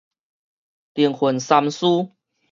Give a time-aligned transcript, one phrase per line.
[0.95, 2.11] 靈魂三司